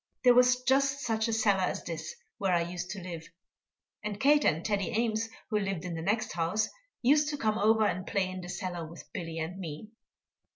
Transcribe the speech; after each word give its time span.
There 0.23 0.33
was 0.33 0.63
just 0.63 1.01
such 1.01 1.27
a 1.27 1.33
cellar 1.33 1.59
as 1.65 1.83
this 1.83 2.15
where 2.39 2.53
I 2.53 2.61
used 2.63 2.89
to 2.89 3.01
live, 3.03 3.29
and 4.03 4.19
Kate 4.19 4.43
and 4.43 4.65
Teddy 4.65 4.89
Ames, 4.89 5.29
who 5.51 5.59
lived 5.59 5.85
in 5.85 5.93
the 5.93 6.01
next 6.01 6.31
house, 6.33 6.69
used 7.03 7.29
to 7.29 7.37
come 7.37 7.59
over 7.59 7.85
and 7.85 8.07
play 8.07 8.27
in 8.27 8.41
the 8.41 8.49
cellar 8.49 8.83
with 8.83 9.13
Billy 9.13 9.37
and 9.37 9.59
me. 9.59 9.89